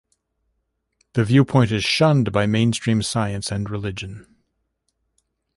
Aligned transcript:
The 1.13 1.23
viewpoint 1.23 1.69
is 1.71 1.83
shunned 1.83 2.31
by 2.31 2.47
mainstream 2.47 3.03
science 3.03 3.51
and 3.51 3.69
religion. 3.69 4.25